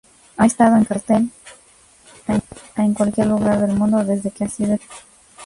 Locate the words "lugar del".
3.27-3.75